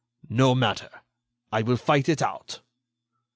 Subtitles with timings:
[0.29, 0.89] "No matter;
[1.51, 2.61] I will fight it out."